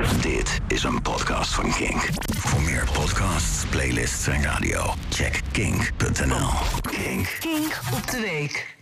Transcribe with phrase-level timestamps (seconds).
[0.00, 2.08] Dit is een podcast van Kink.
[2.36, 6.48] Voor meer podcasts, playlists en radio, check kink.nl.
[6.80, 7.36] Kink.
[7.40, 8.76] Kink op de week.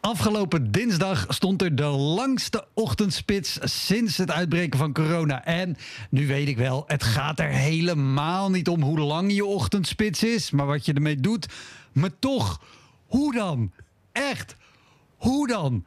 [0.00, 5.44] Afgelopen dinsdag stond er de langste ochtendspits sinds het uitbreken van corona.
[5.44, 5.76] En
[6.10, 10.50] nu weet ik wel, het gaat er helemaal niet om hoe lang je ochtendspits is,
[10.50, 11.46] maar wat je ermee doet.
[11.92, 12.60] Maar toch,
[13.06, 13.72] hoe dan?
[14.12, 14.56] Echt,
[15.16, 15.84] hoe dan?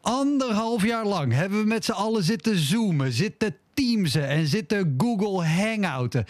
[0.00, 3.56] Anderhalf jaar lang hebben we met z'n allen zitten zoomen, zitten
[4.14, 6.24] en zitten Google Hangouten.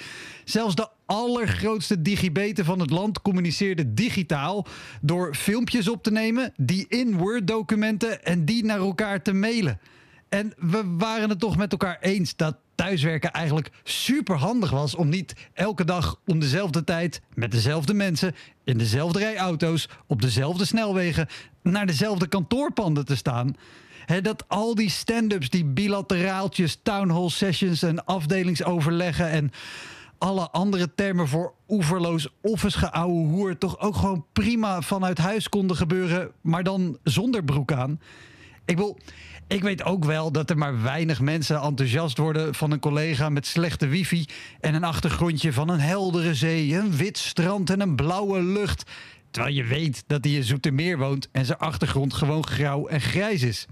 [0.45, 4.67] Zelfs de allergrootste digibeten van het land communiceerden digitaal
[5.01, 9.81] door filmpjes op te nemen, die in Word-documenten en die naar elkaar te mailen.
[10.29, 15.09] En we waren het toch met elkaar eens dat thuiswerken eigenlijk super handig was om
[15.09, 20.65] niet elke dag om dezelfde tijd met dezelfde mensen in dezelfde rij auto's op dezelfde
[20.65, 21.29] snelwegen
[21.63, 23.57] naar dezelfde kantoorpanden te staan.
[24.23, 29.51] Dat al die stand-ups, die bilateraaltjes, town hall sessions en afdelingsoverleggen en
[30.19, 35.77] alle andere termen voor oeverloos office geouwe hoer toch ook gewoon prima vanuit huis konden
[35.77, 38.01] gebeuren, maar dan zonder broek aan.
[38.65, 38.99] Ik wil,
[39.47, 43.47] ik weet ook wel dat er maar weinig mensen enthousiast worden van een collega met
[43.47, 44.25] slechte wifi
[44.61, 48.91] en een achtergrondje van een heldere zee, een wit strand en een blauwe lucht.
[49.31, 53.43] Terwijl je weet dat hij in Zoetermeer woont en zijn achtergrond gewoon grauw en grijs
[53.43, 53.67] is.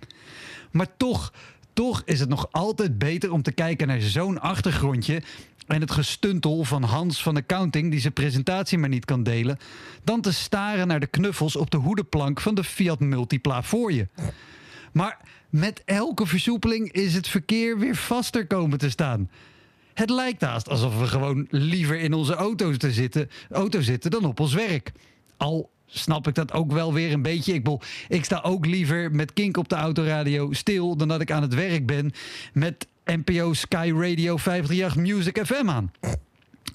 [0.70, 1.33] Maar toch,
[1.73, 5.23] toch is het nog altijd beter om te kijken naar zo'n achtergrondje
[5.67, 9.59] en het gestuntel van Hans van Accounting, die zijn presentatie maar niet kan delen,
[10.05, 14.09] dan te staren naar de knuffels op de hoedenplank van de Fiat Multipla voor je.
[14.92, 15.19] Maar
[15.51, 19.31] met elke versoepeling is het verkeer weer vaster komen te staan.
[19.95, 24.25] Het lijkt haast alsof we gewoon liever in onze auto's te zitten, auto zitten dan
[24.25, 24.92] op ons werk.
[25.39, 27.53] Al snap ik dat ook wel weer een beetje.
[27.53, 27.67] Ik,
[28.08, 31.55] ik sta ook liever met Kink op de autoradio stil dan dat ik aan het
[31.55, 32.12] werk ben
[32.53, 35.92] met NPO Sky Radio 538 Music FM aan.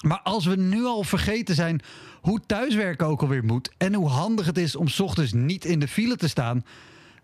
[0.00, 1.80] Maar als we nu al vergeten zijn
[2.20, 5.88] hoe thuiswerken ook alweer moet en hoe handig het is om ochtends niet in de
[5.88, 6.64] file te staan,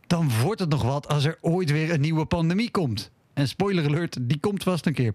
[0.06, 3.10] dan wordt het nog wat als er ooit weer een nieuwe pandemie komt.
[3.40, 5.14] En spoiler alert, die komt vast een keer.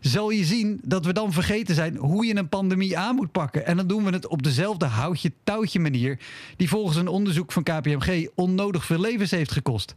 [0.00, 3.66] Zal je zien dat we dan vergeten zijn hoe je een pandemie aan moet pakken.
[3.66, 6.18] En dan doen we het op dezelfde houtje-touwtje manier...
[6.56, 9.94] die volgens een onderzoek van KPMG onnodig veel levens heeft gekost.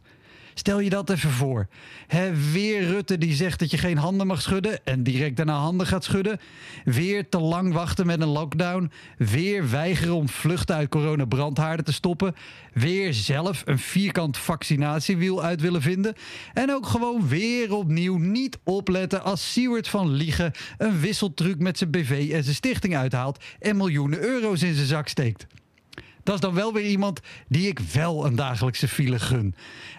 [0.54, 1.66] Stel je dat even voor.
[2.06, 5.86] He, weer Rutte die zegt dat je geen handen mag schudden en direct daarna handen
[5.86, 6.40] gaat schudden.
[6.84, 8.90] Weer te lang wachten met een lockdown.
[9.18, 12.34] Weer weigeren om vluchten uit coronabrandhaarden te stoppen.
[12.72, 16.14] Weer zelf een vierkant vaccinatiewiel uit willen vinden.
[16.52, 21.90] En ook gewoon weer opnieuw niet opletten als Siewert van Liegen een wisseltruc met zijn
[21.90, 25.46] BV en zijn stichting uithaalt en miljoenen euro's in zijn zak steekt.
[26.24, 29.54] Dat is dan wel weer iemand die ik wel een dagelijkse file gun.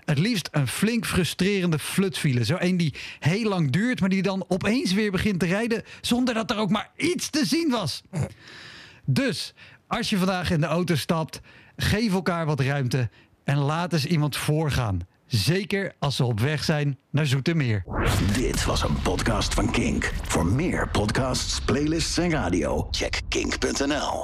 [0.06, 2.46] Het liefst een flink frustrerende flutfile.
[2.46, 6.34] Zo een die heel lang duurt, maar die dan opeens weer begint te rijden zonder
[6.34, 8.02] dat er ook maar iets te zien was.
[9.06, 9.54] Dus
[9.88, 11.42] als je vandaag in de auto stapt,
[11.78, 13.10] geef elkaar wat ruimte
[13.44, 15.00] en laat eens iemand voorgaan.
[15.28, 17.84] Zeker als ze op weg zijn naar Zoetermeer.
[18.34, 20.14] Dit was een podcast van Kink.
[20.24, 24.24] Voor meer podcasts, playlists en radio, check kink.nl.